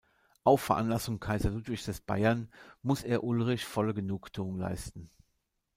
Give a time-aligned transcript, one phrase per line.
[0.43, 2.49] Auf Veranlassung Kaiser Ludwig des Baiern
[2.81, 5.11] muss er Ulrich volle Genugtuung leisten.